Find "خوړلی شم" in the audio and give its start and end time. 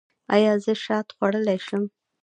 1.15-1.83